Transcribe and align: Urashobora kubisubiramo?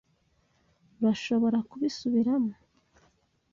Urashobora 0.97 1.57
kubisubiramo? 1.69 2.53